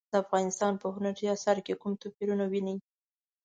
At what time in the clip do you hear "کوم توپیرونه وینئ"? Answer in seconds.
1.81-2.77